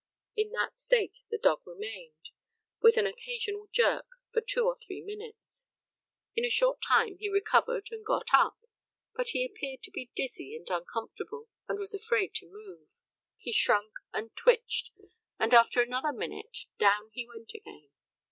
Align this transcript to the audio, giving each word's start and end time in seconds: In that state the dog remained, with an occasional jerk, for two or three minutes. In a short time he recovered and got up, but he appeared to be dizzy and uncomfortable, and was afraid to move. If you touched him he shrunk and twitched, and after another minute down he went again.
In 0.35 0.49
that 0.53 0.79
state 0.79 1.19
the 1.29 1.37
dog 1.37 1.61
remained, 1.63 2.31
with 2.81 2.97
an 2.97 3.05
occasional 3.05 3.67
jerk, 3.71 4.07
for 4.33 4.41
two 4.41 4.65
or 4.65 4.75
three 4.75 4.99
minutes. 4.99 5.67
In 6.35 6.43
a 6.43 6.49
short 6.49 6.81
time 6.81 7.17
he 7.19 7.29
recovered 7.29 7.89
and 7.91 8.03
got 8.03 8.29
up, 8.33 8.57
but 9.13 9.27
he 9.29 9.45
appeared 9.45 9.83
to 9.83 9.91
be 9.91 10.09
dizzy 10.15 10.55
and 10.55 10.67
uncomfortable, 10.71 11.49
and 11.67 11.77
was 11.77 11.93
afraid 11.93 12.33
to 12.33 12.47
move. 12.49 12.53
If 12.57 12.59
you 12.61 12.87
touched 12.87 12.97
him 12.97 13.37
he 13.37 13.51
shrunk 13.53 13.93
and 14.11 14.35
twitched, 14.35 14.91
and 15.37 15.53
after 15.53 15.83
another 15.83 16.13
minute 16.13 16.65
down 16.79 17.11
he 17.13 17.27
went 17.27 17.51
again. 17.53 17.91